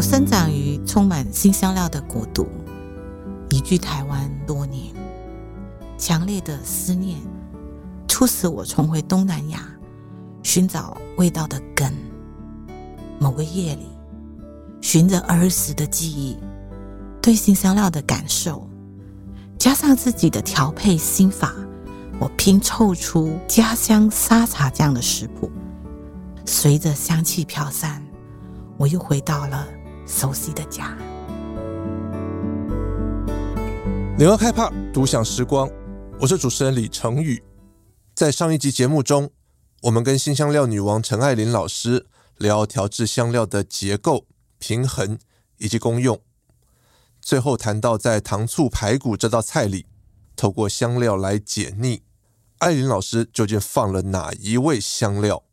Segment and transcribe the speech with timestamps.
[0.00, 2.48] 我生长于充满新香料的国度，
[3.50, 4.94] 移居台湾多年，
[5.98, 7.18] 强烈的思念
[8.08, 9.60] 促使我重回东南亚，
[10.42, 11.92] 寻找味道的根。
[13.18, 13.90] 某个夜里，
[14.80, 16.38] 循着儿时的记忆，
[17.20, 18.66] 对新香料的感受，
[19.58, 21.52] 加上自己的调配心法，
[22.18, 25.52] 我拼凑出家乡沙茶酱的食谱。
[26.46, 28.02] 随着香气飘散，
[28.78, 29.68] 我又回到了。
[30.10, 30.98] 熟悉的家。
[34.18, 35.70] 联合开帕独享时光，
[36.18, 37.40] 我是主持人李成宇。
[38.12, 39.30] 在上一集节目中，
[39.82, 44.26] 我们跟新香料女王陈爱琳老师聊调制香料的结构、
[44.58, 45.16] 平衡
[45.58, 46.20] 以及功用。
[47.22, 49.86] 最后谈到在糖醋排骨这道菜里，
[50.34, 52.02] 透过香料来解腻。
[52.58, 55.44] 爱琳老师究竟放了哪一味香料？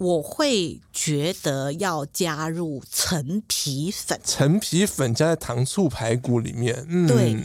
[0.00, 7.36] 我会觉得要加入陈皮粉，陈皮粉加在糖醋排骨里面，嗯，对，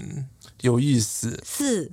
[0.62, 1.44] 有意思。
[1.46, 1.92] 是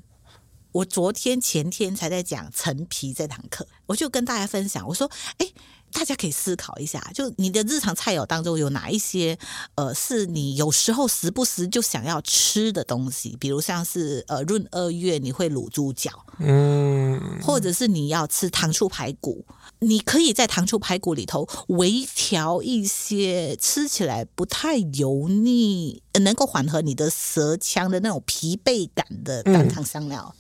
[0.70, 5.48] 我昨天前天才在讲陈皮这堂课，我就跟大家分享，我说，哎。
[5.92, 9.38] 大家可以思考一下，就你的日常菜肴当中有哪一些，
[9.74, 13.36] 呃，是你有时候时不时就想要吃的东西？
[13.38, 19.44] 比如像是呃闰二月你会卤猪脚，嗯，或者是你要吃糖醋排骨，
[19.80, 30.34] 你可以在糖醋排骨里头微调一些吃起来不太油腻，能够缓和你的舌腔的那种疲惫感的单方香料。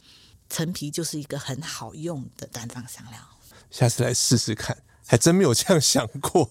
[0.48, 3.18] 陈皮就是一个很好用的单方香料，
[3.70, 4.76] 下次来试试看。
[5.12, 6.48] 还真没有这样想过，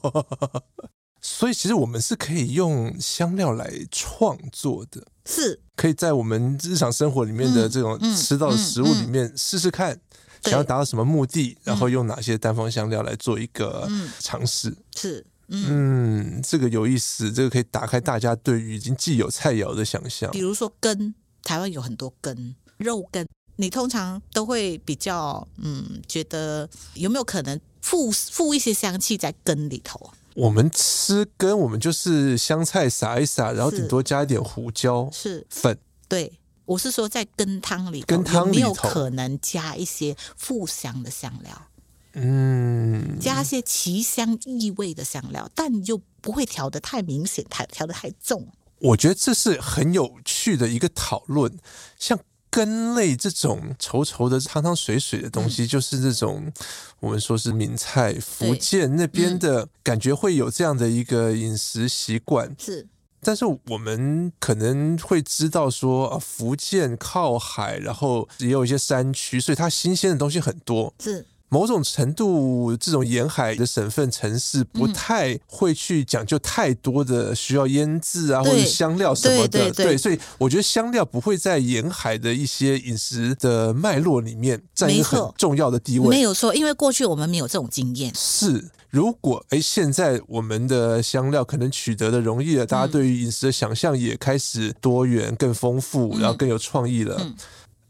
[1.20, 5.60] 所以其实我们是可以用香料来创作的，是。
[5.76, 10.00] 可以在我们日常生活里面的这种吃到的食物里面试试看，
[10.44, 14.78] 想要达到什么目的，然后用哪些单方香料来做一个尝试。
[14.96, 20.30] 是，嗯，这个有意思，这个可以打开大家对于已经既有菜肴的想象。
[20.30, 27.60] 比如说根，台湾有很多根，肉根，你通常都会比较嗯，觉得有没有可能？
[27.82, 30.14] 附附一些香气在根里头。
[30.36, 35.76] 我们吃根，我们就是香菜撒一撒，然后顶多加一点胡椒是粉。
[36.08, 36.32] 对，
[36.66, 41.70] 我是说在根汤里头，根汤里头有没有可能加一些附香的香料？
[42.14, 48.48] 嗯，加一些奇香异味的香料，但又不会调得太明显，太调得太重。
[48.78, 51.58] 我觉得这是很有趣的一个讨论，
[51.98, 52.20] 像。
[52.52, 56.52] 根类这种稠稠的、汤汤水水的东西，嗯、就是这种
[57.00, 62.54] 我们说是闽菜，福建那边的感觉会有这样的一个饮食习惯。
[62.60, 62.86] 是，
[63.22, 70.94] 但是我们可能会知道说啊，福建靠海，然后也有一些山区，所以它新鲜的东西很多。
[71.00, 71.26] 是。
[71.54, 79.70] 某种程度，这种沿海的省份城市不太会去讲究太多的需要腌制啊，或者香料什么的。
[79.74, 86.08] 对，所以我觉得香料不会在沿海的一些饮食的脉络里面占一个很重要的地位。
[86.08, 88.14] 没有错，因为过去我们没有这种经验。
[88.16, 97.22] 是，如果哎，现在我们的香料可能取得的容易了，大家对于饮食的想象也开始多元、更丰富，然后更有创意了。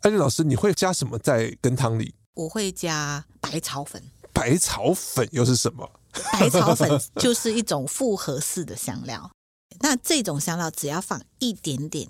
[0.01, 2.15] 安利老师，你会加什么在羹汤里？
[2.41, 4.01] 我会加白草粉，
[4.33, 5.89] 白草粉又是什么？
[6.33, 9.29] 白草粉 就是一种复合式的香料。
[9.79, 12.07] 那这种香料只要放一点点，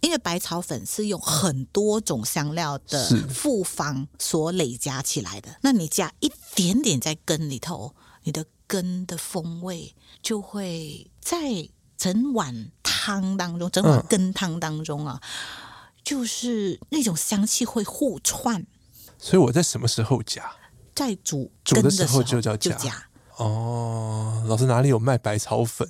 [0.00, 5.56] 因为白草粉是用很多种香料的复方所累加起来的。
[5.62, 15.20] 那你加一点点在根里头，你的根的风味就会在整碗汤当中，整碗羹汤当中啊，
[16.04, 18.66] 就是那种香气会互串。
[19.18, 20.50] 所以我在什么时候加？
[20.94, 22.72] 在煮煮的时候就叫加。
[22.76, 22.92] 加
[23.36, 25.88] 哦，老师哪里有卖百草粉？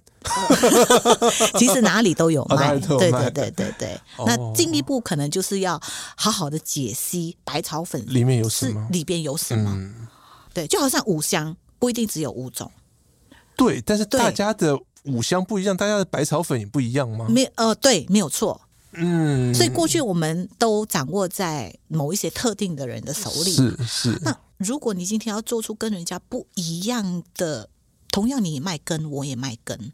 [1.59, 2.75] 其实哪里都有卖。
[2.75, 4.01] 哦、有卖对对对对对。
[4.17, 5.81] 哦、那进一步可能就是要
[6.15, 9.71] 好好的解析百草粉里面有什么，里边有什么。
[9.75, 10.07] 嗯、
[10.53, 12.71] 对，就好像五香不一定只有五种。
[13.57, 17.27] 对，但是大家的五香不一样，大家的百草粉也不一样吗？
[17.31, 18.61] 没呃，对，没有错。
[18.99, 23.53] 嗯，所以过去我们都掌握在某一些特定的人的手里。
[23.53, 24.19] 是是。
[24.23, 27.71] 那如果你今天要做出跟人家不一样的，
[28.11, 29.93] 同样你也卖根，我也卖根，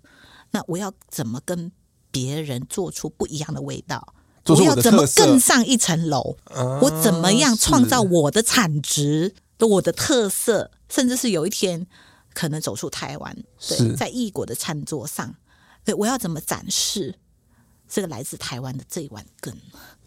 [0.52, 1.70] 那我要怎么跟
[2.10, 4.14] 别人做出不一样的味道？
[4.46, 6.36] 我，我要怎么更上一层楼？
[6.44, 10.70] 啊、我怎么样创造我的产值、我的特色？
[10.88, 11.86] 甚至是有一天
[12.34, 13.36] 可能走出台湾，
[13.68, 15.34] 对，在异国的餐桌上，
[15.84, 17.18] 对，我要怎么展示？
[17.94, 19.54] 这个来自台湾的这一碗羹，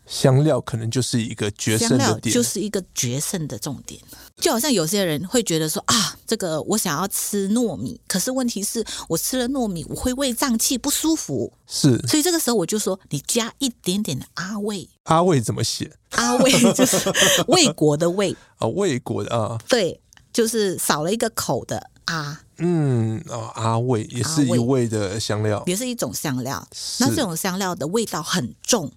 [0.06, 3.98] 香料可能就是一个决胜的点，就是一个决胜的重点。
[4.36, 15.90] 就好像有些人会觉得说啊，这个我想要吃糯米，可是问题是我吃了糯米我会胃胀气不舒服，是，所以这个时候我就说你加一点点的阿魏，阿魏怎么写？
[16.10, 16.98] 阿魏就是
[17.48, 20.02] 魏国的魏啊，魏国的啊，对，
[20.32, 22.42] 就是少了一个口的啊。
[22.60, 26.68] 嗯哦，阿魏也是一味的香料，也是一种香料。
[27.00, 28.92] 那这种香料的味道很重，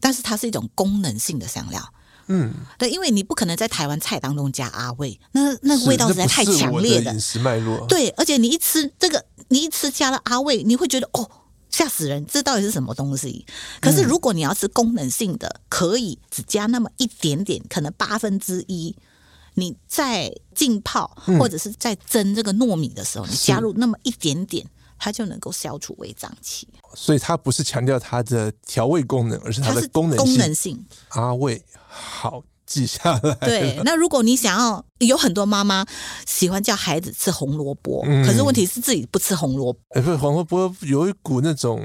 [0.00, 1.92] 但是它是一种功能性的香料。
[2.28, 7.12] 嗯，对，因为你不可能在台湾菜当中加阿魏，那那个味道实在太强烈了。
[7.14, 11.30] 饮食脉络对，而且你一吃这个，你一吃加了阿魏，你会觉得哦，
[11.70, 13.46] 吓死人，这到底是什么东西？
[13.80, 18.94] 可是如果你要吃功能性的，可以只加那么一点点，可能八分之一。
[19.58, 24.64] 你在浸泡或者是在蒸这个糯米的时候，嗯、你加入那么一点点，
[24.98, 26.68] 它就能够消除胃胀气。
[26.94, 30.26] 所以它不是强调它的调味功能，而是它的功能性。
[30.26, 30.86] 功能性。
[31.08, 33.34] 阿魏，好记下来。
[33.36, 35.86] 对，那如果你想要，有很多妈妈
[36.26, 39.80] 喜欢叫孩子吃红萝卜，嗯、可是问题是自己不吃红萝卜。
[39.90, 41.82] 哎，不是红萝卜有一股那种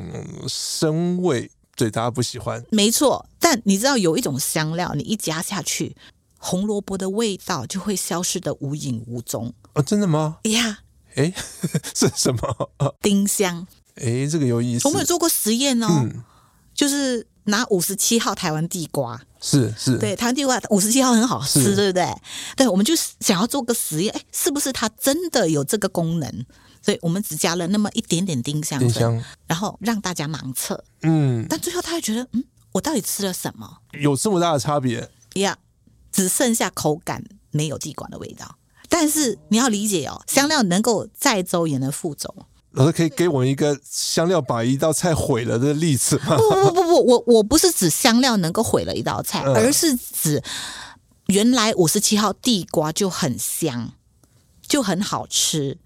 [0.48, 2.62] 生味，对大家不喜欢。
[2.70, 5.96] 没错，但你知道有一种香料，你一加下去。
[6.44, 10.40] 红萝卜的味道就会消失的无影无踪哦，真的吗？
[10.46, 10.80] 呀，
[11.16, 11.32] 哎，
[11.96, 12.72] 是什么？
[13.00, 13.68] 丁香。
[13.96, 14.88] 哎，这个有意思。
[14.88, 16.24] 我们有做过实验哦，嗯、
[16.74, 22.08] 就是拿五十七号台湾地瓜，是是，对，台湾地瓜五十七号很好吃，是对不对？
[22.58, 26.46] 对，我们就想要做个实验，哎，是不是它真的有这个功能？
[26.82, 33.78] 所以我们只加了那么一点点丁香，丁香，然后让大家盲测，嗯，但最后他会觉得，嗯，我到底吃了什么？
[33.92, 35.08] 有这么大的差别？
[35.36, 35.56] 呀。
[36.12, 38.58] 只剩下口感，没有地瓜的味道。
[38.90, 42.34] 但是你要理解哦，香料能够载舟也能覆舟。
[42.72, 46.38] 老师可以给我们一个香料把一道菜毁了的例子吗？
[46.38, 50.42] 不不不不，我我不是指香料能够毁了一道菜，而是指
[51.28, 53.94] 原来五十七号地瓜就很香，
[54.68, 55.78] 就很好吃。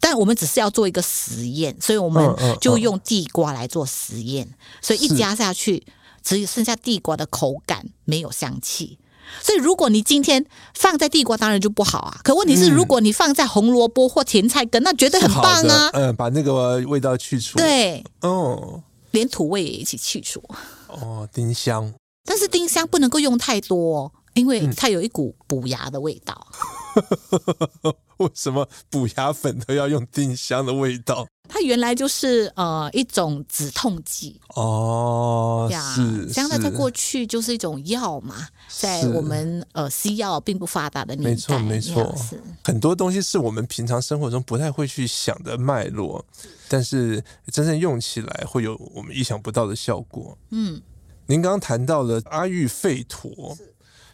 [0.00, 4.48] 但我们只是要做一个实验，所以我们就用地瓜来做实验。
[4.80, 5.86] 所以一加下去，
[6.22, 8.98] 只剩下地瓜的口感，没有香气。
[9.42, 10.44] 所以，如果你今天
[10.74, 12.20] 放在地瓜，当然就不好啊。
[12.22, 15.90] 可问题是，如果你放在红萝卜或甜菜根，那绝对很棒啊。
[15.92, 17.58] 嗯，把那个味道去除。
[17.58, 18.82] 对，哦，
[19.12, 20.42] 连土味也一起去除。
[20.88, 21.92] 哦，丁香。
[22.24, 26.46] 但是丁香不能够用太多，因为它有一股补牙的味道。
[26.54, 26.58] 嗯
[28.18, 31.24] 为什么补牙粉都要用丁香的味道？
[31.48, 34.38] 它原来就是呃一种止痛剂。
[34.54, 42.14] 哦，呀是香料在过去就是一种药嘛，在我们呃西药并不发达的年代，没错没错，
[42.62, 46.24] 很多东西是我们平常生活中不太会去想的脉络，
[46.68, 50.36] 但是真正用起来会有我们意想不到的效果。
[50.50, 50.80] 嗯，
[51.26, 53.56] 您刚刚谈到了阿育吠陀，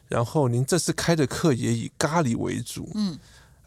[0.08, 3.18] 然后您这次开的课也以咖喱为主，嗯。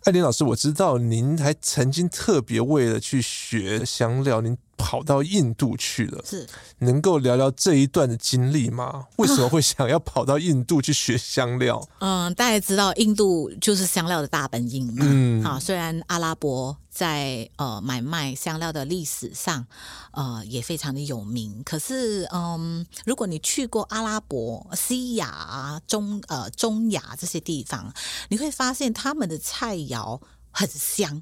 [0.07, 6.23] 艾琳老师，我知道您还曾经特别为了去学香料，您跑到印度去了。
[6.23, 6.47] 是，
[6.79, 9.07] 能够聊聊这一段的经历吗？
[9.17, 11.85] 为什么会想要跑到印度去学香料？
[11.99, 15.05] 嗯，大家知道印度就是香料的大本营嘛。
[15.07, 19.65] 嗯，好，虽然阿拉伯在呃买卖香料的历史上
[20.11, 27.91] 呃也非常的有名，可是嗯，如果你去过阿拉伯、西亚、中呃中亚这些地方，
[28.29, 30.21] 你会发现他们的菜肴
[30.51, 31.21] 很香。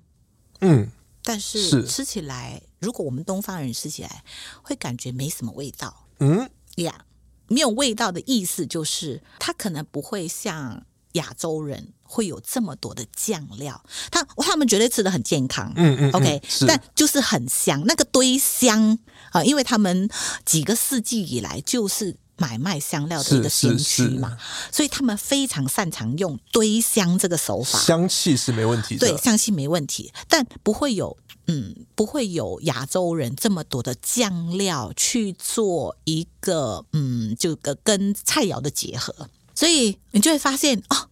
[0.60, 0.92] 嗯。
[1.26, 4.24] 但是吃起来，如果我们东方人吃起来，
[4.62, 6.08] 会感觉没什么味道。
[6.20, 13.84] 嗯，呀，yeah, 没有味道的意思就是，它可能不会像亚洲人会有这么多的酱料。
[14.12, 15.74] 他他们绝对吃的很健康。
[15.76, 18.98] 嗯嗯，OK，但就是很香，那个堆香
[19.32, 20.10] 啊，因为他们
[20.46, 22.16] 几个世纪以来就是。
[22.38, 24.38] 买卖香料的一个先驱嘛，
[24.72, 27.80] 所以他们非常擅长用堆香这个手法。
[27.80, 41.08] 香气是没问题的，对，香气没问题，但不会有，嗯，不会有亚洲人这么多的酱料去做一个，嗯，这个跟菜肴的结合，所以你就会发现哦，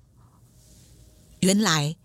[1.39, 1.96] 原来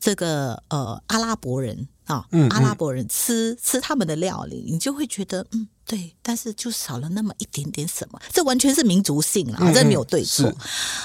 [0.00, 5.68] 这个呃阿拉伯人啊，哦嗯嗯、阿拉伯人吃吃他们的料理，你就会觉得嗯。
[5.88, 10.54] 对，但是就少了那么一点点什么，这完全是民族性了，这没有对错。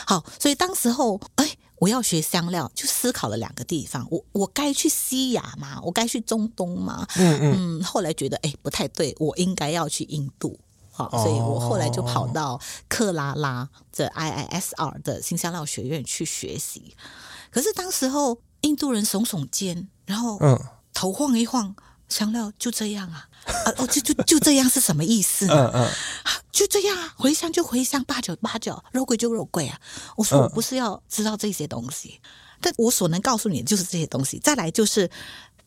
[0.05, 1.49] 好，所以当时候，哎，
[1.79, 5.79] 我要学香料，就思考了两个地方，我我该去西亚吗？
[5.81, 7.07] 我该去中东吗？
[7.15, 7.83] 嗯嗯。
[7.83, 10.59] 后来觉得，哎，不太对，我应该要去印度。
[10.91, 12.59] 好，所以我后来就跑到
[12.89, 16.93] 克拉拉的 IISR 的新香料学院去学习。
[17.49, 20.37] 可是当时候，印度人耸耸肩，然后
[20.93, 21.73] 头晃一晃。
[22.13, 25.47] 香料就这样啊，啊哦，就就就这样是什么意思？
[25.47, 25.91] 嗯嗯，
[26.51, 29.79] 就这样啊，茴香就茴香，八九八九，肉桂就肉桂啊。
[30.15, 32.29] 我说我不是要知道这些东西，嗯、
[32.61, 34.37] 但我所能告诉你的就是这些东西。
[34.39, 35.09] 再来就是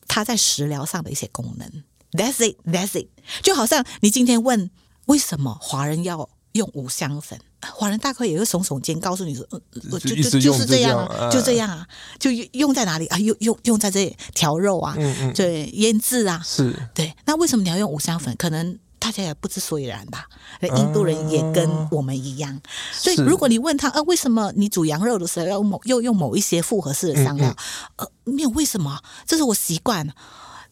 [0.07, 1.83] 它在食疗上的一些功能。
[2.11, 3.09] That's it, that's it。
[3.43, 4.71] 就好像你今天问
[5.07, 7.39] 为什么华人要用五香粉。
[7.61, 9.59] 华人大概也会耸耸肩，告诉你说：“呃，
[9.91, 11.85] 我就就就是这样啊，就这样啊，
[12.19, 13.17] 就用在哪里啊？
[13.17, 17.13] 用用用在这里调肉啊，嗯嗯，对，腌制啊，是对。
[17.25, 18.35] 那为什么你要用五香粉？
[18.37, 20.25] 可能大家也不知所以然吧。
[20.61, 22.61] 印度人也跟我们一样，
[22.93, 27.55] 所以如果你问他，呃，为什么你煮羊肉的时候要某又用某一些复合式的香料？
[27.95, 30.07] 呃，没有为什么，这是我习惯。”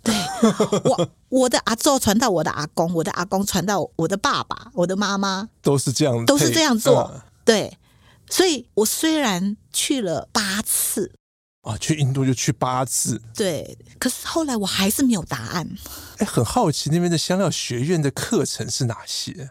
[0.05, 0.15] 对，
[0.83, 7.11] 我我的阿祖传到我的阿公，我的阿公传到我的爸爸，我的妈妈都是这样，都是这样做。
[7.11, 7.75] 嗯、对，
[8.29, 11.11] 所以我虽然去了八次
[11.61, 15.67] 啊，去印度就去八次，对，可是后来我还是没有答案。
[16.19, 19.49] 哎，很好奇那边的香料学院的课程是哪些？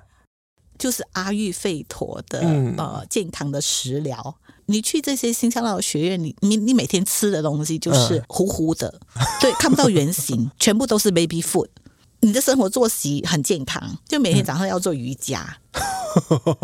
[0.78, 4.36] 就是阿育吠陀的、嗯、呃健康的食疗。
[4.66, 11.68] 你去这些新香料学院，你你你每天吃的东西就是糊糊的，嗯、对，看不到原型， 全部都是 baby food。
[12.20, 15.58] 你的生活作息很健康，就每天早上要做瑜伽。
[15.72, 16.56] 嗯、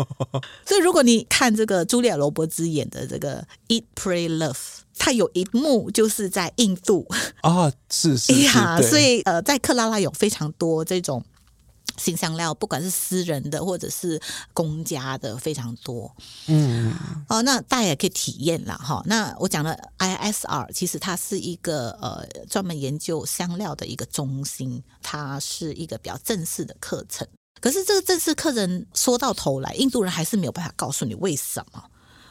[0.65, 4.53] 所以如果你看这个茱莉亚·罗伯兹演的这个《Eat, Pray, Love》，
[4.97, 7.05] 它有一幕就是在印度
[7.41, 11.23] 啊，是是，是 呀，所以呃，在克拉拉有非常多这种。
[11.97, 14.21] 新香料，不管是私人的或者是
[14.53, 16.13] 公家的，非常多。
[16.47, 16.93] 嗯，
[17.27, 19.01] 哦，那大家也可以体验了哈。
[19.05, 27.27] 那我讲的 ISR，其实它是一个呃专门研究香料的一个中心，它是一个比较正式的课程。
[27.59, 31.83] 可是这个正式课程说到头来，印度人还是没有办法告诉你为什么。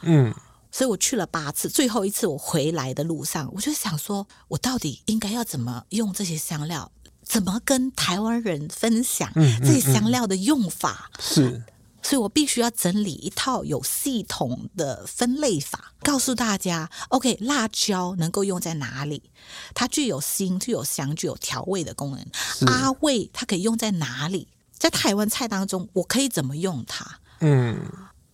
[0.02, 0.34] 嗯，
[0.72, 6.90] 所以我去了八次，最后一次我回来的路上，我就想说，我到底应该要怎么用这些香料？
[7.30, 9.32] 怎么跟台湾人分享
[9.62, 11.08] 这些香料的用法？
[11.20, 11.62] 是，
[12.02, 19.30] 所以我必须要整理一套有系统的分类法，告诉大家：OK，辣椒能够用在哪里？
[19.74, 22.26] 它具有辛、具有香、具有调味的功能。
[22.66, 24.48] 阿魏它可以用在哪里？
[24.72, 27.20] 在台湾菜当中，我可以怎么用它？
[27.38, 27.80] 嗯，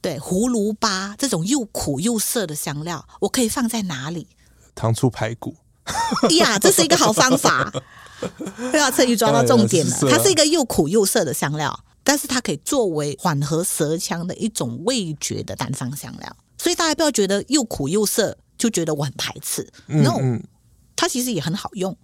[0.01, 4.29] 对，葫芦巴这种又苦又涩的香料，我可以放在哪里？
[4.75, 5.55] 糖醋排骨。
[6.39, 7.73] 呀，这是一个好方法。
[8.73, 9.99] 对啊，终于抓到重点了。
[10.09, 16.37] 它是一个又苦又涩的香料，但是它可以作为缓和舌腔的一种味觉的单方香料。
[16.59, 19.69] 所以大家不要觉得又苦又涩就觉得我很排斥。
[19.87, 20.41] No，
[20.97, 21.97] 它其实也很好用。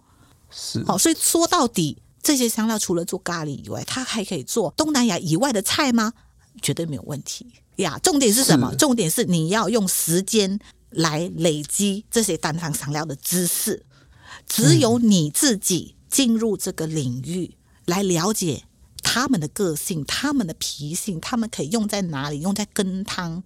[0.50, 6.12] 是好，所以说到底，这些香料除了做咖喱以外，它还可以做东南亚以外的菜吗？
[6.60, 7.46] 绝对没有问题
[7.76, 7.98] 呀。
[8.02, 8.74] 重点是什么？
[8.76, 10.58] 重点是你要用时间
[10.92, 13.84] 来累积这些单方香料的知识。
[14.46, 15.96] 只有你自己。
[16.12, 17.56] 进入这个领域
[17.87, 18.64] 来了解
[19.02, 22.42] 他们的个性、他们的脾性，他们可以用在哪里？
[22.42, 23.42] 用在羹汤，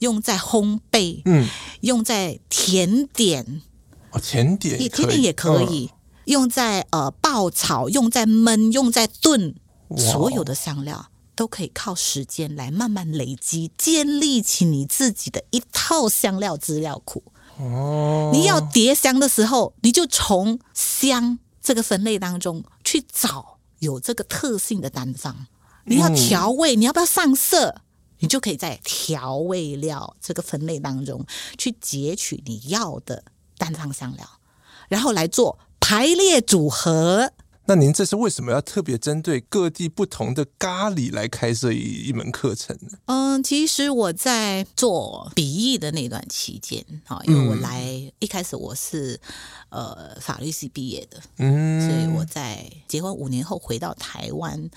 [0.00, 1.48] 用在烘焙，嗯，
[1.82, 3.62] 用在甜点，
[4.10, 9.54] 哦，甜点，甜点也可以、哦、用在呃爆炒，用在焖，用在炖，
[9.96, 11.08] 所有的香料
[11.42, 17.24] 都可以靠时间来慢慢累积，建立起你自己的一套香料资料库。
[17.58, 21.40] 哦，你要叠香的时候，你就从香。
[21.60, 25.46] 这个分类当中去找有这个特性的单方，
[25.84, 27.80] 你要调味，你要不要上色？
[28.18, 31.24] 你就可以在调味料这个分类当中
[31.58, 33.24] 去截取你要的
[33.58, 34.28] 单方香料，
[34.88, 37.32] 然后来做排列组合。
[37.72, 42.98] 那您这是为什么要特别针对各地不同的咖喱来开设一一门课程呢？
[43.06, 49.18] 嗯，其实我在做笔译的那段期间，哈，因为我来、嗯、一开始我是
[49.72, 54.70] 呃法律系毕业的，嗯，所以我在结婚五年后回到台湾，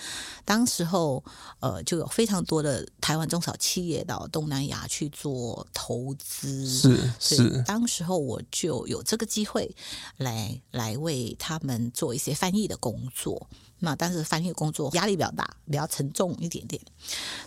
[0.45, 1.21] 当时候
[1.59, 9.69] 呃就有非常多的台湾中小企业到东南亚去做投资，是是，所以当时候我就有这个机会
[10.15, 12.79] 来来为他们做一些翻译的。
[12.85, 13.49] 工作，
[13.79, 16.79] 那但是翻译工作压力比较大，比较沉重一点点，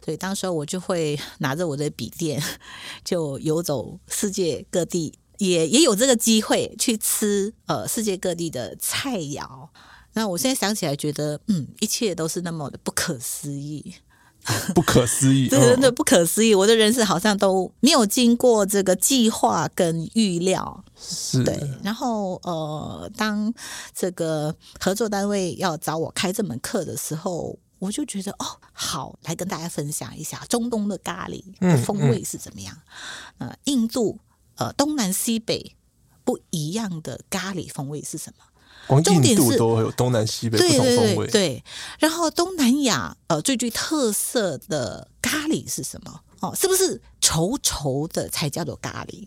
[0.04, 2.42] 所以当时我就会拿着我的笔电，
[3.04, 9.68] 就游走世界各地，也也有这个机会去吃呃世界各地的菜肴。
[10.12, 13.94] 那我现在想起来，觉得嗯，一切都是那么的不可思议。
[14.74, 16.54] 不可思议，对，真的不可思议。
[16.54, 21.58] 我的人生好像都没有经过这个计划跟预料，是对。
[21.82, 23.52] 然后呃，当
[23.94, 32.74] 这个合作单位要找我开这门课的时候，我就觉得哦，好，来跟大家分享一下中东的咖喱的风味是怎么样。
[33.38, 34.18] 嗯嗯、呃，印度
[34.58, 35.74] 呃东南西北
[36.24, 38.44] 不一样的咖喱风味是什么？
[38.86, 40.94] 光重点是都有东南西北不同风味。
[40.94, 41.64] 对对对对，
[41.98, 46.20] 然后东南亚呃最具特色的咖喱是什么？
[46.40, 49.26] 哦，是不是稠稠的才叫做咖喱？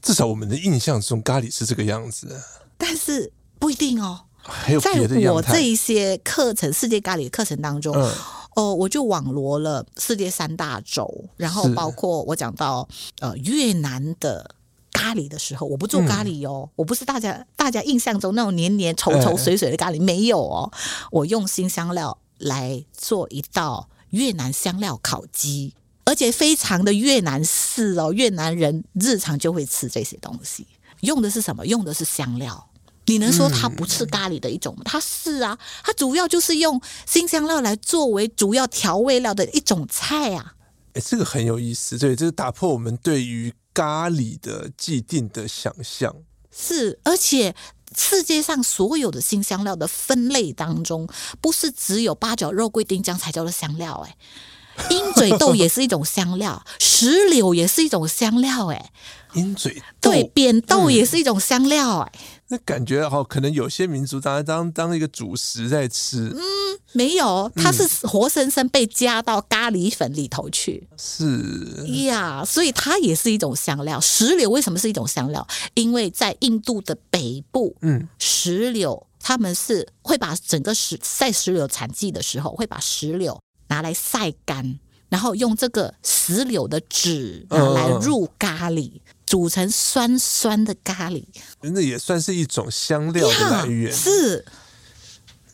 [0.00, 2.40] 至少我们的印象中咖喱是这个样子，
[2.76, 4.26] 但是不一定哦。
[4.42, 5.20] 还有别的。
[5.20, 7.94] 在我这一些课程世界咖喱课程当中。
[7.96, 8.12] 嗯
[8.56, 12.88] 哦，我就网罗了世界三大洲，然后包括我讲到
[13.18, 14.54] 呃越南的
[14.94, 20.72] 咖喱的时候，我不做咖喱哦，嗯、我不是大家大家印象中那种黏黏稠稠水水的咖喱，欸、没有哦，
[21.10, 25.74] 我用新香料来做一道越南香料烤鸡，
[26.04, 30.66] 而且非常的越南式哦，越南人日常就会吃这些东西，
[31.00, 31.66] 用的是什么？
[31.66, 32.70] 用的是香料。
[33.06, 34.82] 你能说它不是咖喱的一种吗？
[34.86, 40.53] 它是啊，它主要就是用新香料来作为主要调味料的一种菜啊。
[40.94, 46.14] 哎，这个很有意思，对，这是打破我们对于咖喱的既定的想象。
[46.50, 47.54] 是，而且
[47.96, 51.08] 世界上所有的新香料的分类当中，
[51.40, 54.16] 不是只有八角、肉桂、丁香才叫做香料，哎，
[54.90, 58.90] 鹰嘴豆也是一种香料，石榴也是一种香料，哎。
[59.34, 62.12] 鹰嘴豆对，扁豆也是一种香料哎、
[62.48, 66.32] 那感觉哈，可能有些民族当当当一个主食在吃。
[66.34, 66.40] 嗯，
[66.92, 70.86] 没有，它是活生生被加到咖喱粉里头去。
[70.96, 74.00] 是呀，所以它也是一种香料。
[74.00, 75.46] 石榴为什么是一种香料？
[75.74, 88.92] 因为在印度的北部，嗯，石榴他们是会把整个石在石榴产季的时候，会把石榴拿来晒干，然后用这个石榴的籽拿来入咖喱。
[89.34, 91.24] 嗯煮成酸酸的咖喱，
[91.60, 93.92] 那也算是一种香料的来源。
[93.92, 94.44] 是，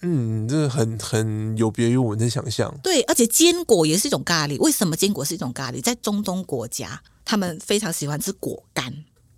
[0.03, 2.79] 嗯，这很很有别于我们的想象。
[2.83, 4.59] 对，而且坚果也是一种咖喱。
[4.59, 5.81] 为什么坚果是一种咖喱？
[5.81, 8.93] 在中东国家，他们非常喜欢吃果干。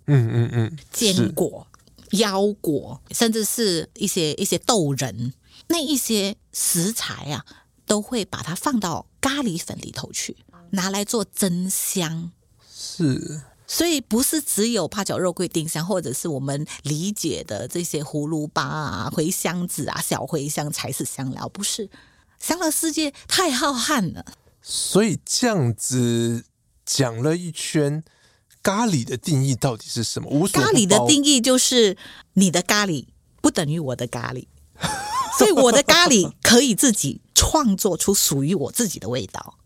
[0.07, 1.65] 嗯嗯嗯，坚果、
[2.11, 5.33] 腰果，甚至是一些一些豆仁，
[5.67, 7.45] 那一些食材啊，
[7.85, 10.35] 都会把它放到咖喱粉里头去，
[10.71, 12.33] 拿来做增香。
[12.69, 13.39] 是。
[13.73, 21.89] 所以不是只有八角、肉桂、丁香，或者是我们理解的这些葫芦巴啊、茴香籽啊、小茴香才是香料，不是。
[22.39, 24.23] 香料世界太浩瀚了。
[24.61, 26.45] 所以这样子
[26.85, 28.03] 讲了一圈，
[28.61, 30.47] 咖喱的定义到底是什么？
[30.49, 31.97] 咖喱的定义就是
[32.33, 33.07] 你的咖喱
[33.41, 34.45] 不等于我的咖喱，
[35.39, 39.57] 所以我的咖喱可以自己创作出属于我自己的味道。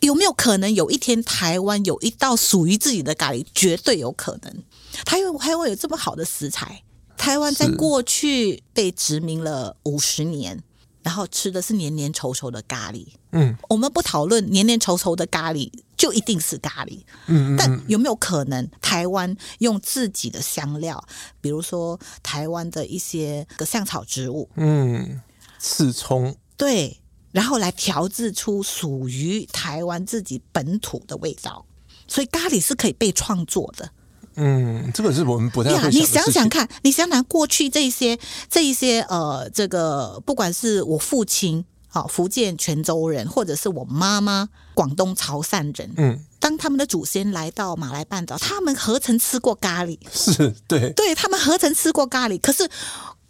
[0.00, 3.44] 有没有可能有一天台湾有一道属于自己的咖喱？
[3.54, 4.62] 绝对有可能。
[5.04, 6.82] 台湾台湾有这么好的食材，
[7.16, 10.62] 台湾在过去被殖民了五十年，
[11.02, 13.06] 然后吃的是黏黏稠稠的咖喱。
[13.32, 17.00] 嗯，我们不讨论黏黏稠稠的咖喱就一定是咖喱。
[17.26, 21.04] 嗯，但有没有可能台湾用自己的香料，
[21.40, 25.20] 比如说台湾的一些个香草植物，嗯，
[25.58, 27.00] 刺葱，对。
[27.38, 31.64] 然后来调制出属于台湾自己本土的味道，
[32.08, 33.88] 所以咖喱是可以被创作的。
[34.34, 35.88] 嗯，这个是我们不太会。
[35.90, 38.18] 你想想看，你想想过去这些
[38.50, 49.96] 这一些呃，这个不管是我父亲好福建泉州人，或者是我妈妈广东潮汕人，嗯，当他们的祖先来到马来半岛，他们何曾吃过咖喱？
[50.12, 52.40] 是对，对他们何曾吃过咖喱？
[52.40, 52.68] 可是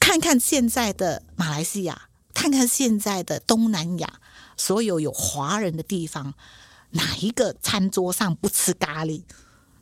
[0.00, 2.07] 看看现在的马来西亚。
[2.38, 4.20] 看看现在的东南亚，
[4.56, 6.34] 所有有华人的地方，
[6.90, 9.22] 哪一个餐桌上不吃咖喱？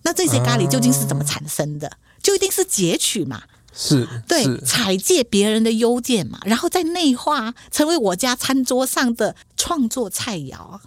[0.05, 1.99] 那这些咖喱究竟是怎么产生的？
[2.23, 3.43] 就一定是截取嘛？
[3.75, 10.81] 是，对，采借别人的优点嘛，然后再内化成为我家餐桌上的创作菜肴。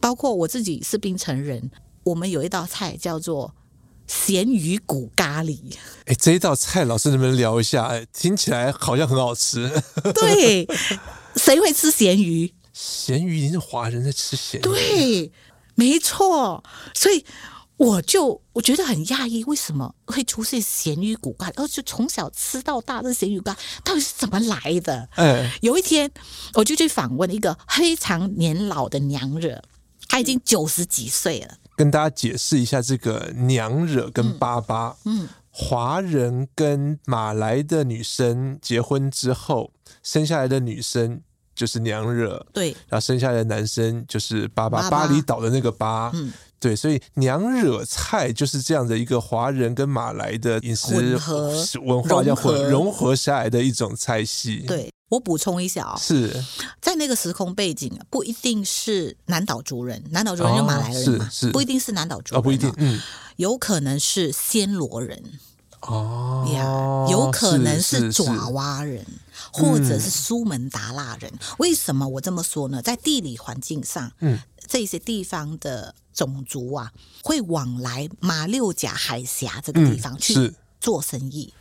[0.00, 1.70] 包括我自己是槟城人，
[2.04, 3.54] 我们有一道菜叫做
[4.06, 5.58] 咸鱼骨咖喱。
[6.06, 7.86] 哎，这一道菜老师能不能聊一下？
[7.86, 9.70] 哎，听起来好像很好吃。
[10.14, 10.66] 对，
[11.36, 12.52] 谁会吃咸鱼？
[12.72, 14.62] 咸鱼，你是华人在吃咸鱼？
[14.62, 15.32] 对，
[15.74, 16.62] 没错。
[16.94, 17.24] 所以
[17.76, 21.62] 我就我觉得很讶异，为什么会出现咸鱼骨咖喱？
[21.62, 25.08] 而且从小吃到大的咸鱼骨咖到底是怎么来的？
[25.16, 26.10] 哎，有一天
[26.54, 29.62] 我就去访问一个非常年老的娘惹，
[30.08, 31.56] 她已经九十几岁了。
[31.82, 34.96] 跟大家解释一下这个娘惹跟巴巴。
[35.04, 35.24] 嗯。
[35.24, 39.70] 嗯华人跟马来的女生结婚之后，
[40.02, 41.20] 生下来的女生
[41.54, 46.32] 就是娘惹，对，然后生下来的男生就是巴巴，巴厘岛的那个巴，嗯，
[46.62, 50.94] 对，所以娘惹菜就是这样的一个华人跟马来的饮食
[51.80, 54.64] 文化要混融合下来的一种菜系。
[54.68, 56.32] 对，我补充一下啊、哦，是
[56.80, 63.00] 在那个时空背景，不一定是南岛族人，南岛族人就马来人嘛，是是，不一定是南岛族人，哦，不一定，嗯。
[63.36, 65.20] 有可能是暹罗人
[65.80, 69.04] 哦，呀，有可能是爪哇人，
[69.50, 71.32] 或者是苏门答腊人。
[71.58, 72.80] 为什么我这么说呢？
[72.80, 74.38] 在地理环境上，嗯，
[74.72, 76.90] 这些地方的种族啊，
[77.22, 81.52] 会往来马六甲海峡这个地方去做生意，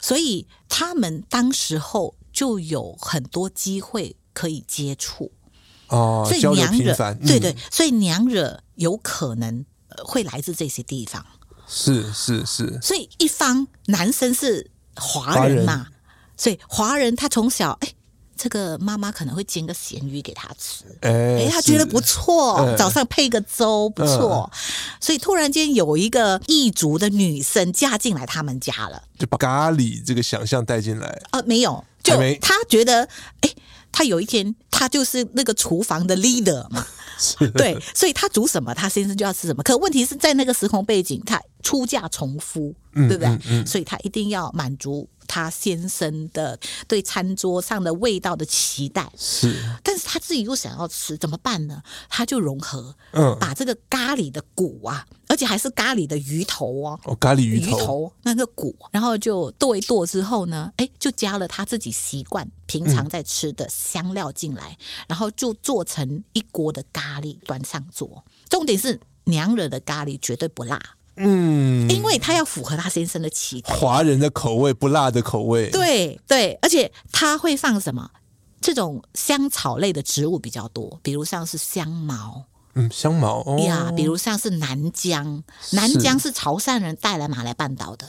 [0.00, 5.30] 所以他们当时候就有很多机会可以接触。
[5.88, 9.66] 哦，所以娘惹，对对，所以娘惹有可能
[10.02, 11.26] 会来自这些地方。
[11.68, 15.86] 是是是，所以一方男生是华人嘛，人。
[16.38, 17.92] 所以华人他从小哎，
[18.36, 22.76] 这个妈妈可能会煎个咸鱼给他吃，哎，哎他觉得不错，是。
[22.76, 24.58] 早上配个粥不错，嗯、
[25.00, 31.20] 所以突然间有一个异族的女生嫁进来他们家了，就把咖喱这个想象带进来。
[31.30, 33.08] 呃，没有，就他觉得
[33.40, 33.50] 哎，
[33.90, 36.86] 他有一天他就是那个厨房的 leader 嘛。
[37.18, 37.48] 是。
[37.52, 39.62] 对，所以他煮什么，他先生就要吃什么。
[39.62, 43.28] 可问题是在那个时空背景，他出嫁从夫，嗯、对不对？
[43.28, 49.10] 嗯嗯、所以他一定要满足他先生的对餐桌上的味道的期待。
[49.18, 49.52] 是，
[49.82, 51.82] 但是他自己又想要吃，怎么办呢？
[52.08, 68.24] 他就融合，嗯，把这个咖喱的骨啊，而且还是咖喱的鱼头哦，哦，咖喱鱼头，鱼头那个骨，然后就剁一剁之后呢，哎，就加了他自己习惯平常在吃的香料进来，嗯、然后就做成一锅的咖喱端上桌。
[68.48, 70.80] 重点是娘惹的咖喱绝对不辣，
[71.16, 78.10] 嗯，因为他要符合他先生的期待，华人的口味不辣的口味，对对，而且他会放什么？
[78.60, 82.44] 这种香草类的植物比较多，比如像是香茅。
[82.74, 83.58] 嗯，香茅哦。
[83.60, 88.06] 呀，比如像是南姜，南姜是潮汕人带来马来半岛的。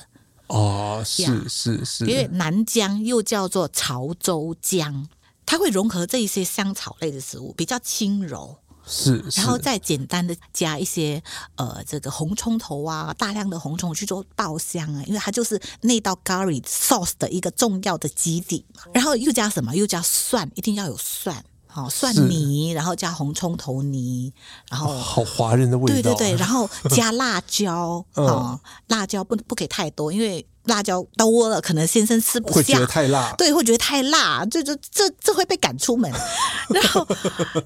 [0.47, 5.07] 哦，是是是，因为南姜又叫做潮州姜，
[5.45, 8.57] 它会融合这一些香草类的食物，比较轻柔，
[8.87, 11.21] 是，是然后再简单的加一些
[11.55, 19.75] 呃这个红葱头啊，大量的红葱去做爆香啊，因为它就是那道 curry sauce 的一个重要的基底嘛，然后又加什么？
[19.75, 21.43] 又加蒜，一定要有蒜。
[21.73, 24.33] 哦，蒜泥，然后加红葱头泥，
[24.67, 26.01] 然后、哦、好华人的味道。
[26.01, 33.33] 对对对，然后加辣椒， 哦，辣椒不不给太多，因为辣椒多了可能先生吃不下，会觉得太辣。
[33.37, 36.11] 对，会觉得太辣，这这这这会被赶出门。
[36.69, 37.07] 然后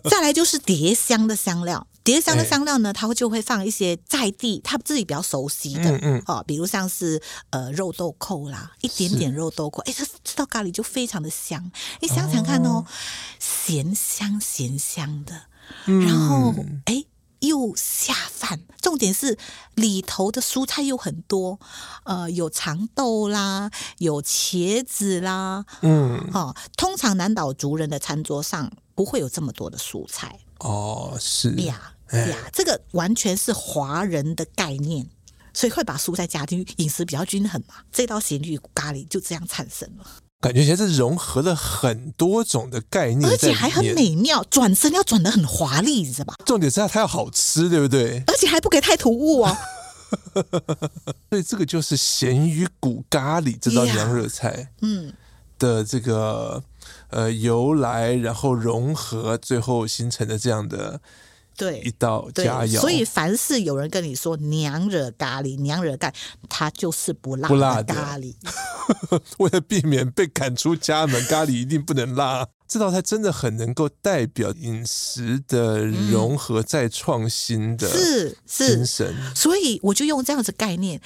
[0.10, 1.86] 再来就是碟香的香料。
[2.04, 11.72] 碟香的香料呢，它会就会放一些在地他自己比较熟悉的，嗯嗯，哦，比如像是呃肉豆蔻啦，一点点肉豆蔻，哎是，这这道咖喱就非常的香。
[12.00, 12.84] 你想想看哦，
[13.40, 15.44] 咸香咸香的，
[15.86, 17.04] 然后哎
[17.41, 19.38] 又下饭，重点是
[19.75, 21.60] 里头的蔬菜又很多，
[22.06, 30.39] 呃，有长豆啦，有茄子啦，嗯，哦，通常南岛族人的餐桌上不会有这么多的蔬菜。
[30.60, 35.10] 哦，是呀呀，这个完全是华人的概念，
[35.54, 37.75] 所以会把蔬菜加进去，饮食比较均衡嘛。
[37.91, 40.06] 这道咸鱼咖喱就这样产生了，
[40.41, 46.36] 感觉现在是融合了很多种的概念，而且还很美妙，转身要转的很华丽，你知道吧？
[46.45, 48.23] 重点是它它要好吃，对不对？
[48.27, 49.56] 而且还不给太突兀哦。
[51.30, 55.13] 所以这个就是咸鱼骨咖喱这道娘惹菜，嗯
[55.58, 56.63] 的这个。
[57.12, 61.01] 呃，由来然后融合，最后形成的这样的
[61.62, 62.80] 对一道佳肴。
[62.80, 66.13] 所以凡是有人跟你说娘惹咖喱，娘惹咖喱，
[66.50, 68.34] 它就是不辣不辣的咖喱。
[69.38, 72.47] 为了避免被赶出家门，咖喱一定不能辣。
[72.67, 81.00] 这道菜真的很能够代表饮食的融合再创新的是精神，嗯，所以我就用这样子概念。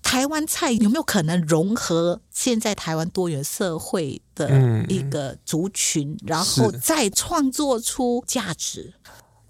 [0.00, 4.48] 台湾菜有没有可能融合现在台湾多元社会的
[4.88, 8.94] 一个族群，嗯、然后再创作出价值？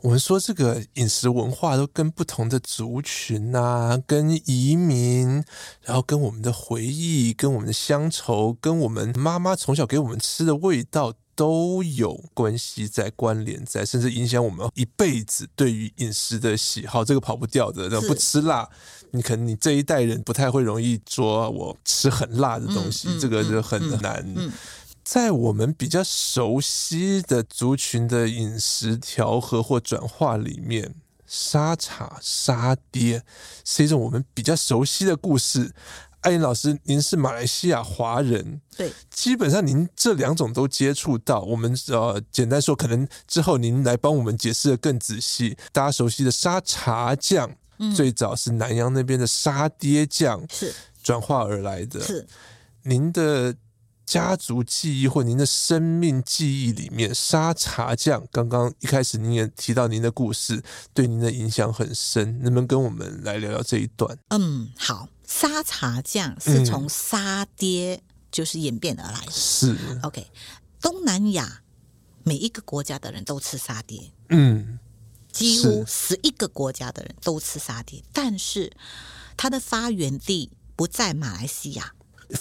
[0.03, 5.45] 我们说这个饮食文化都跟不同的族群啊，跟移民，
[5.83, 11.15] 然后跟我们的回忆，跟我们的乡愁，跟我们妈妈从小给我们吃的味道。
[11.39, 17.89] 都有关系在，关联在，甚至影响我们一辈子对于饮食的喜好，这个跑不掉的。
[17.89, 18.69] 那不吃辣，
[19.13, 24.35] 你可能你这一代人不太会容易说我吃很辣的东西，嗯、这个就很难。
[25.11, 33.23] 在我们比较熟悉的族群的饮食调和或转化里面，沙茶、沙爹
[33.65, 35.73] 是一种我们比较熟悉的故事。
[36.21, 41.41] 艾琳老师，您是马来西亚华人，对，基本上您这两种都接触到。
[41.41, 45.57] 我们呃，简单说，可能之后您来帮我们解释的更仔细。
[45.73, 51.99] 大家熟悉的沙茶酱，嗯、最早是南洋那边的沙爹酱，是转化而来的。
[51.99, 52.27] 是
[52.83, 53.57] 您的
[54.09, 60.63] 家族记忆或您的生命记忆里面，沙茶酱，刚刚一开始您也提到您的故事，
[60.95, 64.19] 对您的影响很深，能不能跟我们来聊聊这一段？
[64.29, 65.07] 嗯，好。
[65.27, 69.31] 沙茶酱是从沙爹就是演变而来的。
[69.31, 70.27] 是 OK，
[70.81, 71.61] 东南亚
[72.23, 74.79] 每一个国家的人都吃沙爹，嗯，
[75.31, 78.73] 几乎十一个国家的人都吃沙爹，但是
[79.37, 81.93] 它的发源地不在马来西亚。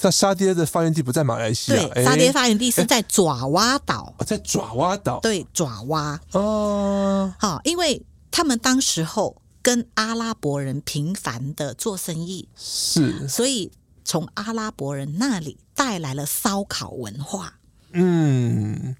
[0.02, 6.20] 那沙爹的发源地不在马来西亚，对，沙爹发源地是在爪哇岛，在爪哇岛，对，爪哇。
[6.34, 13.72] 哦，好，因为他们当时候跟阿拉伯人频繁的做生意，是，所以
[14.04, 17.54] 从阿拉伯人那里带来了烧烤文化，
[17.94, 18.96] 嗯，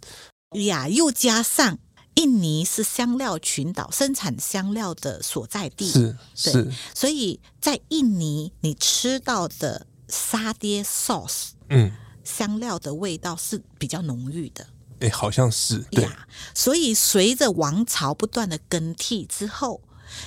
[0.52, 1.78] 呀，又加上
[2.16, 9.86] 印尼是香料群岛，生产香料的所在地，是是，所以在印尼你吃到的。
[10.08, 11.92] 沙爹 sauce，嗯，
[12.24, 14.68] 香料的味道是比较浓郁的，
[15.00, 16.28] 哎，好像是对呀。
[16.54, 19.82] 所以随着王朝不断的更替之后，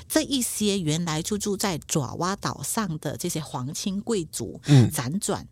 [0.09, 5.49] 这一些原来就住在爪哇岛上的这些皇亲贵族，嗯，辗转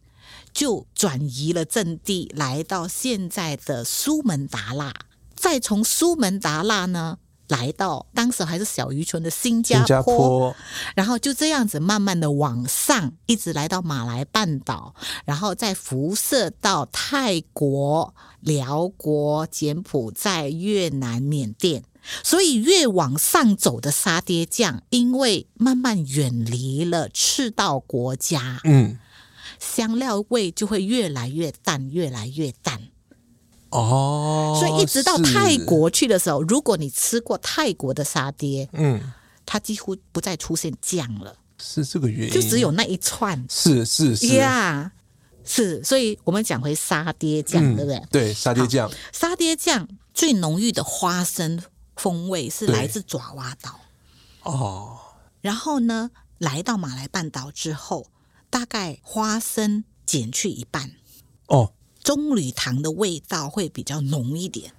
[0.52, 4.92] 就转移了阵地，来到现在的苏门答腊，
[5.34, 7.18] 再从苏门答腊呢。
[7.48, 10.56] 来到当时还是小渔村的新加坡，加坡，
[10.94, 21.84] 然后就这样子慢慢的往上，一直来到马来半岛，然后再辐射到泰国、寮国、柬埔寨、越南、缅甸。
[22.22, 28.98] 所以越往上走的沙爹酱，因为慢慢远离了赤道国家，嗯，
[29.58, 32.80] 香料味就会越来越淡，越来越淡。
[33.70, 39.12] 哦，所以一直到泰国去的时候，如果你吃过泰国的沙爹，嗯，
[39.44, 44.28] 它几乎不再出现酱了，是这个原因，就只有那一串，是是是。
[44.28, 44.90] 呀
[45.44, 48.02] ，yeah, 是，所以我们讲回沙爹酱，嗯、对不对？
[48.10, 51.62] 对，沙爹酱，沙爹酱最浓郁的花生
[51.96, 53.80] 风味是来自爪哇岛，
[54.44, 54.96] 哦，
[55.42, 58.06] 然后呢，来到马来半岛之后，
[58.48, 60.92] 大概花生减去一半，
[61.48, 61.72] 哦。
[62.08, 64.72] 棕榈糖的味道会比较浓一点，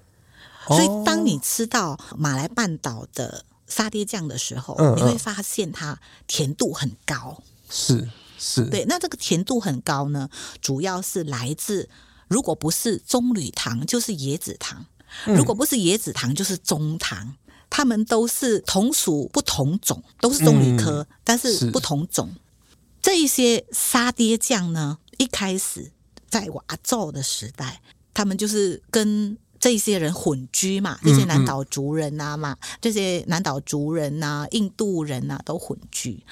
[0.65, 7.43] 所以当你吃到马来半岛的沙爹酱的时候，嗯嗯，你会发现它甜度很高。
[7.69, 8.83] 是是，对。
[8.85, 10.27] 那这个甜度很高呢，
[10.59, 11.87] 主要是来自
[12.27, 14.87] 如果不是棕榈糖，就是椰子糖；
[15.27, 17.35] 如果不是椰子糖，就是棕糖。
[17.69, 22.27] 它们都是同属不同种，都是棕榈科，嗯，但是不同种。
[23.03, 25.91] 这一些沙爹酱呢，一开始。
[26.29, 27.81] 在我阿祖的时代，
[28.13, 36.23] 他们就是跟这些人混居嘛，这些南岛族人呐嘛，这些南岛族人呐、印度人呐都混居，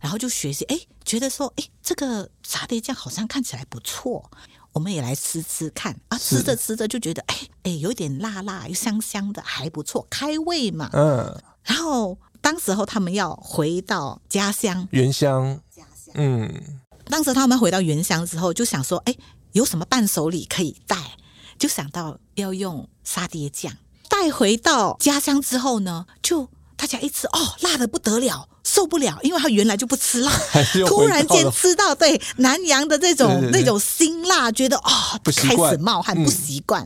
[0.00, 4.30] 然后就学习，哎，觉得说，哎，这个沙爹酱好像看起来不错，
[4.72, 10.88] 我们也来吃吃看啊，吃着吃着就觉得，哎哎，有点辣辣又香香的，还不错，开胃嘛。
[10.92, 11.42] 嗯。
[11.64, 16.14] 然后当时候他们要回到家乡，原乡，家乡。
[16.14, 16.62] 嗯。
[17.06, 19.16] 当时他们回到原乡之后，就想说，哎。
[19.56, 21.16] 有什么伴手礼可以带？
[21.58, 23.72] 就想到要用沙爹酱
[24.06, 30.30] 带回到家乡之后呢，就大家一吃哦，辣的不得了，受不了，因为他原来就不吃辣，
[30.86, 36.82] 突然间吃到对南洋的这种那种辛辣，觉得哦，开始冒汗，不习惯。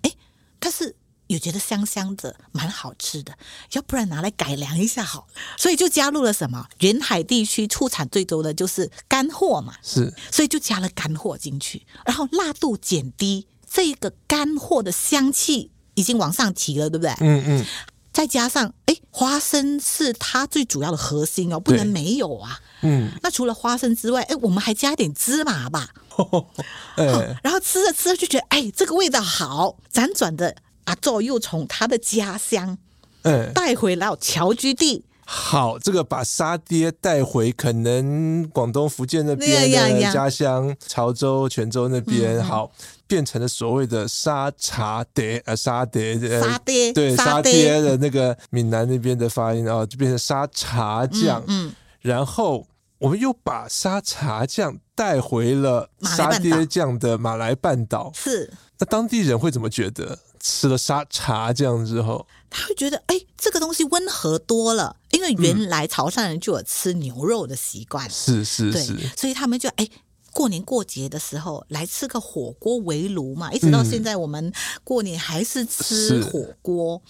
[0.00, 0.12] 哎、嗯，
[0.58, 0.96] 但是。
[1.34, 3.36] 也觉得香香的，蛮好吃的，
[3.72, 5.26] 要不然拿来改良一下好。
[5.56, 6.66] 所以就加入了什么？
[6.80, 17.10] 沿海地区出产最多的就是干货嘛，是，所以就加了干货进去，然后辣度减低，这个干货的香气已经往上提了，对不对？
[17.20, 17.66] 嗯嗯。
[18.12, 22.60] 再加上，哎，花生是它最主要的核心哦，不能没有啊。
[22.82, 23.10] 嗯。
[23.22, 25.88] 那除了花生之外，哎，我们还加点芝麻吧。
[27.42, 30.54] 然后吃着吃着就觉得，哎，这个味道好，辗转的。
[30.84, 32.78] 阿祖又从他的家乡，
[33.22, 35.04] 嗯，带回到侨居地。
[35.26, 42.70] 好，这个把沙爹带回可能广东、福建那边的家乡，潮州、泉州那边，好，
[43.06, 51.42] 变成了所谓的沙茶爹，呃，沙爹，沙爹，对，沙爹的那个闽南那边的发音啊，就变成沙茶酱。
[51.46, 52.66] 嗯，然后
[52.98, 58.12] 我们又把沙茶酱带回了沙爹酱的马来半岛。
[58.14, 60.18] 是，那当地人会怎么觉得？
[60.46, 69.88] 吃了沙茶酱之后，他会觉得哎，这个东西温和多了，因为原来潮汕人就有吃牛肉的习惯，是是是，所以他们就哎，
[70.34, 74.52] 过年过节的时候来吃个火锅围炉嘛，一直到现在我们
[74.84, 77.00] 过年还是吃火锅，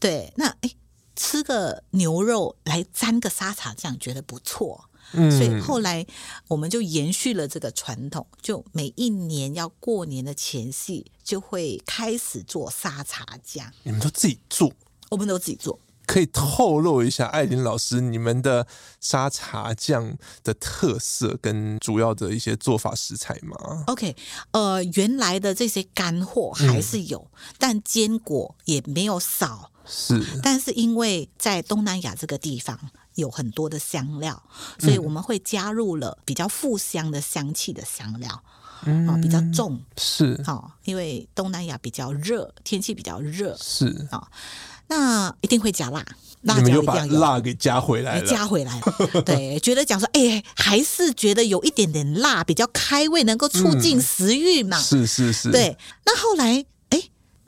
[0.00, 0.70] 对，那哎，
[1.14, 4.86] 吃个牛肉来沾个沙茶酱，觉得不错。
[5.12, 6.06] 嗯，所以后来
[6.48, 13.70] 我们就延续了这个传统，就每一年要过年的前夕，就会开始做沙茶酱。
[13.82, 14.72] 你们都自己做？
[15.10, 15.78] 我们都自己做。
[16.04, 18.66] 可以透露一下艾琳老师你们的
[19.00, 24.14] 沙茶酱的特色跟主要的一些做法食材吗？OK，
[24.50, 29.70] 呃，原来的这些干货还是有，嗯、但坚果也没有少。
[29.86, 32.78] 是，但是因为在东南亚这个地方
[33.14, 34.42] 有很多的香料，
[34.78, 38.42] 所以我们会加入了比较富香的香气的香料，
[38.84, 39.80] 嗯、哦，比较重。
[39.96, 43.56] 是，哦，因为东南亚比较热，天气比较热。
[43.60, 44.18] 是啊。
[44.18, 44.28] 哦
[44.88, 46.04] 那一定会加辣，
[46.42, 49.22] 辣椒一定要辣给加回来了，加回来了。
[49.24, 54.82] 对，觉得讲说，哎、欸，还是觉得有一点点辣比较开胃，能够促进食欲嘛、嗯。
[54.82, 55.50] 是是是。
[55.50, 56.62] 对，那后来，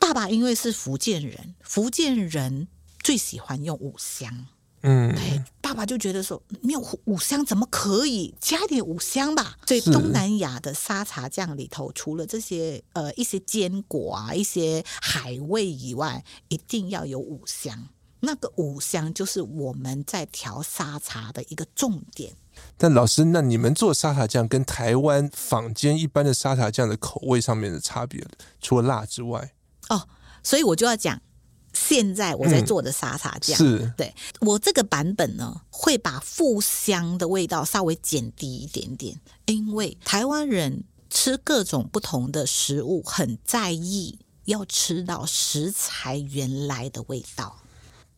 [0.05, 2.69] 爸爸因为是福建人，福建人
[3.03, 4.47] 最喜欢用五香。
[4.83, 9.57] 嗯，对，爸爸就觉得说没有五香怎么可以加一点五香吧？
[9.67, 17.89] 所以东南亚的沙茶酱里头，除了这些呃一些坚果啊、一些海味以外，一定要有五香。
[18.21, 22.35] 那个五香就是我们在调沙茶的一个重点。
[22.77, 28.23] 但老师，那你们做沙茶酱跟台湾坊间一般的沙茶酱的口味上面的差别，
[28.61, 29.54] 除了辣之外，
[29.89, 30.09] 哦，
[30.43, 31.21] 所以我就要讲。
[31.77, 47.57] 现在我在做的沙茶酱，嗯、是对我这个版本呢，会把富香的味道稍微减低一点点，因为台湾人吃各种不同的食物，很在意要吃到食材原来的味道。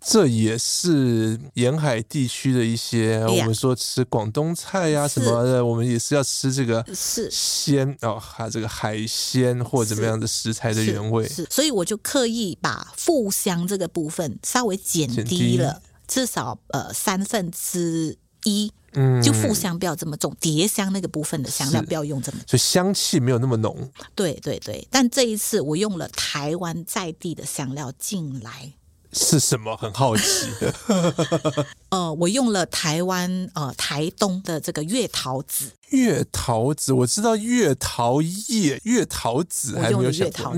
[0.00, 7.28] 这也是沿海地区的一些，我们说吃广东菜呀、啊、什么的，我们也是要吃这个是。
[7.30, 11.26] 鲜哦，还有这个海鲜或怎么样的食材的原味。
[11.28, 23.90] 是，所以我就刻意把富香这个部分稍微减低了，至少呃三分之一，嗯，就富香不要这么重，叠香那个部分的香料不要用这么重，所以香气没有那么浓。
[24.14, 28.74] 对对对，但这一次我用了台湾在地的香料进来。
[29.16, 29.74] 是什么？
[29.76, 31.66] 很好奇的。
[31.88, 35.72] 呃，我用了台湾呃台东的这个月桃子。
[35.90, 40.54] 月桃子，我知道月桃叶、月桃子，还没有想过。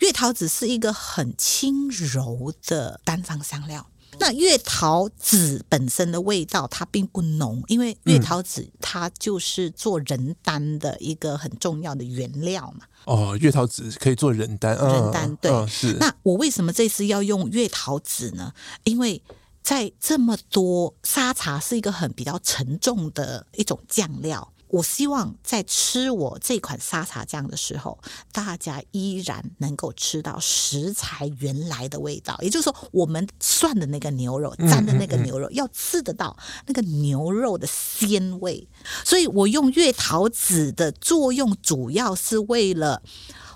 [0.00, 3.86] 月桃子是一个很轻柔的单方香料。
[4.20, 12.86] 那月桃子本身的味道它并不浓，因为月桃子它就是做人丹的一个很重要的原料嘛。
[13.04, 15.50] 哦，月桃子可以做人丹，人丹对。
[15.50, 15.94] 哦、是。
[16.00, 18.52] 那我为什么这次要用月桃子呢？
[18.84, 19.22] 因为
[19.62, 24.52] 在这么多沙茶是一个很比较沉重的一种酱料。
[24.68, 27.98] 我希望在吃我这款沙茶酱的时候，
[28.32, 32.38] 大家依然能够吃到食材原来的味道。
[32.40, 38.68] 也就是说，我们涮的那个牛肉、蘸的那个牛肉，要吃得到那个牛肉的鲜味。
[39.04, 43.02] 所以我用月桃子的作用，主要是为了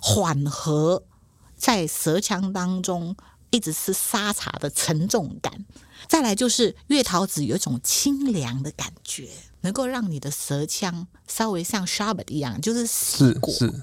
[0.01, 1.05] 缓和
[1.57, 3.17] 在舌腔当中
[3.51, 5.65] 一直吃沙茶的沉重感。
[6.09, 9.29] 再来就是月桃子有一种清凉的感觉，
[9.63, 13.83] 能够让你的舌腔稍微像 sherbet 一样，就是是是。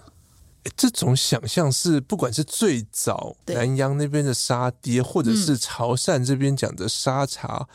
[0.76, 7.68] 这种想象是不管是最早南洋那边的沙爹，或者是潮汕这边讲的沙茶，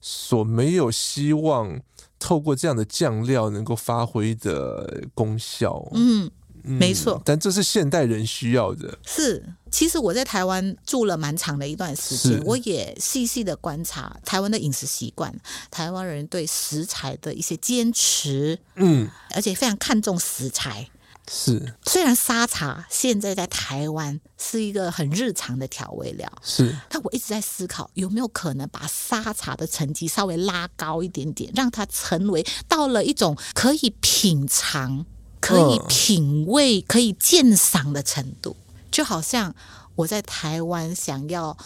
[0.00, 1.80] 所没有希望
[2.18, 5.88] 透过这样的酱料能够发挥的功效。
[5.92, 6.30] 嗯。
[6.62, 8.98] 没错，但这是现代人需要的。
[9.04, 15.34] 是，其实我在台湾住了蛮长的一段时间，我也细细的观察台湾的饮食习惯，
[15.70, 20.88] 台湾人对食材的一些坚持，嗯，而且非常看重食材。
[21.30, 35.06] 是，虽然沙茶现在在台湾是一个很日常的调味料，是，但我一直在思考有没有可能把沙茶的层级稍微拉高一点点，让它成为到了一种可以品尝。
[35.42, 38.56] 可以品味、可以鉴赏的程度，
[38.92, 39.52] 就好像
[39.96, 41.58] 我在台湾想要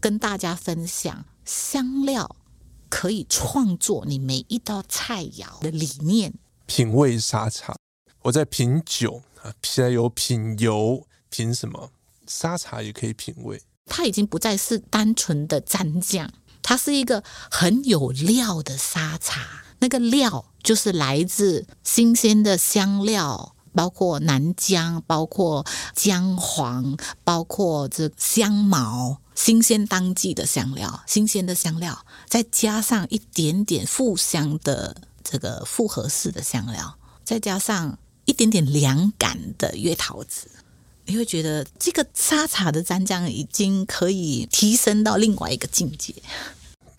[0.00, 2.34] 跟大家分享香料
[2.88, 6.34] 可以创作你每一道菜肴的理念。
[6.66, 7.76] 品味沙茶，
[8.22, 11.92] 我在品酒啊，现在有品油，品什么？
[12.26, 13.62] 沙茶也可以品味。
[13.86, 16.28] 它已经不再是单纯的蘸酱，
[16.62, 19.62] 它是一个很有料的沙茶。
[19.80, 40.48] 那个料就是来自新鲜的香料，包括南姜，包括姜黄，包括这香茅，新鲜当季的香料，新鲜的香料，再加上一点点复香的这个复合式的香料，再加上一点点凉感的月桃子，
[41.06, 46.14] 你会觉得这个沙茶的蘸酱已经可以提升到另外一个境界。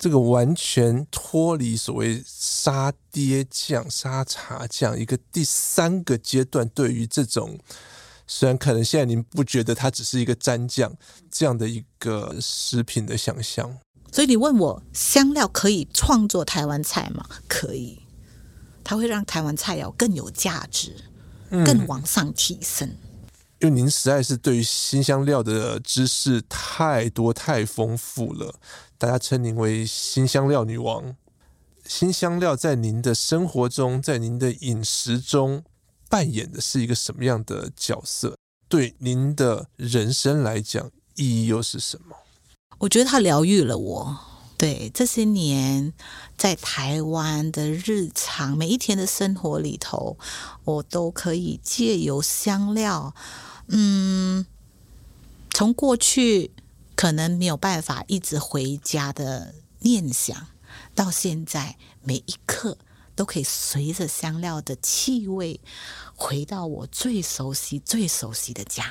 [0.02, 7.56] 这个完全脱离所谓沙爹酱、沙茶酱一个第三个阶段，对于这种
[8.26, 10.92] 虽然可能现在您不觉得它只是一个蘸酱
[11.30, 13.78] 这样的一个食品的想象。
[14.10, 17.24] 所以你问我香料可以创作台湾菜吗？
[17.46, 18.02] 可以，
[18.82, 20.96] 它会让台湾菜肴更有价值，
[21.48, 22.88] 更往上提升。
[22.88, 22.98] 嗯
[23.62, 28.52] 因为您实在是对于新香料的知识太多太丰富了，
[29.02, 31.16] 大家称您为新香料女王。
[31.84, 35.64] 新香料在您的生活中，在您的饮食中
[36.08, 38.36] 扮演的是一个什么样的角色？
[38.68, 42.14] 对您的人生来讲，意义又是什么？
[42.78, 44.16] 我觉得它疗愈了我。
[44.56, 45.92] 对，这些年
[46.38, 50.16] 在台湾的日常每一天的生活里头，
[50.62, 53.12] 我都可以借由香料。
[53.66, 54.46] 嗯，
[55.50, 56.52] 从过去
[57.02, 60.46] 可能没有办法一直回家的念想，
[60.94, 62.78] 到现在每一刻
[63.16, 65.60] 都可以随着香料的气味
[66.14, 68.84] 回到我最熟悉、最熟悉的家。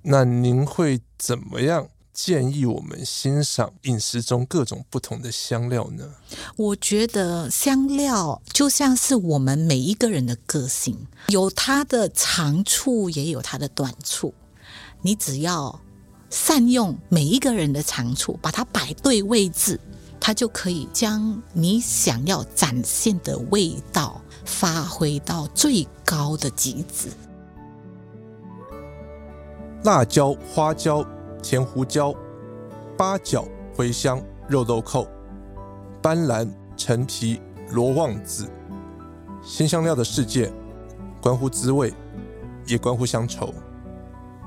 [0.00, 6.10] 那您会怎么样建议我们欣赏饮食中各种不同的香料呢？
[6.56, 14.32] 我觉得香料就像是我们每一个人的个性，有它的长处，也有它的短处。
[15.02, 15.78] 你只要
[16.32, 19.78] 善用每一个人的长处，把它摆对位置，
[20.18, 27.10] 它就可以将你想要展现的味道发挥到最高的极致。
[29.84, 31.06] 辣椒、花椒。
[31.42, 32.14] 甜胡椒、
[32.96, 33.44] 八角、
[33.76, 35.04] 茴香、肉豆蔻、
[36.00, 37.40] 斑斓、陈皮、
[37.72, 38.48] 罗望子，
[39.42, 40.52] 辛香料的世界，
[41.20, 41.92] 关乎滋味，
[42.64, 43.52] 也关乎乡愁。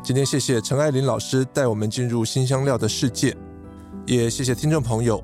[0.06, 3.36] 今天谢谢陈爱琳老师带我们进入新香料的世界，
[4.06, 5.20] 也谢谢听众朋友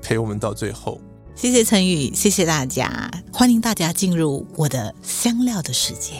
[0.00, 0.98] 陪我们到最后。
[1.34, 6.14] 谢谢陈宇，谢谢大家，欢迎大家进入我的香料的世界。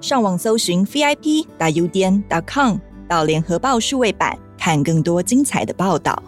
[0.00, 2.76] 上网搜寻 vip 大 udn 点 com
[3.08, 6.22] 到联合报数位版，看更多精彩的报道。